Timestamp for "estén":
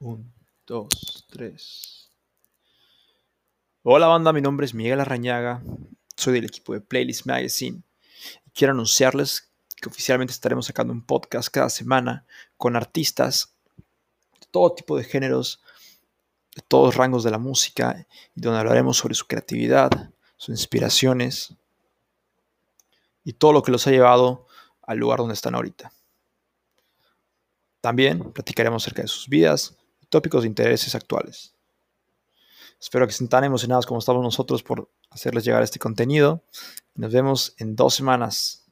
33.10-33.28